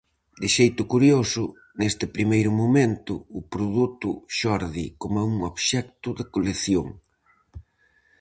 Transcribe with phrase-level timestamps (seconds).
[0.41, 1.43] De xeito curioso,
[1.79, 6.87] neste primeiro momento, o produto xorde coma un obxecto de colección.